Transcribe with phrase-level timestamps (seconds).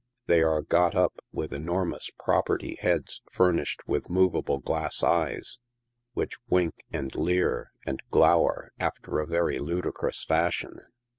[0.25, 5.59] They are got up with enormous" property" heads fur nished with movable glass eyes,
[6.13, 10.79] which wink, and leer, and glower, after a very ludicrous fashion.